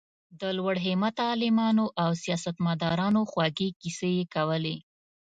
[0.41, 4.75] د لوړ همته عالمانو او سیاست مدارانو خوږې کیسې یې کولې.